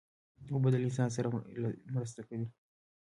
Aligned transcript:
اوبه 0.53 0.69
له 0.73 0.77
انسان 0.85 1.09
سره 1.15 1.27
مرسته 1.95 2.21
کوي. 2.27 2.47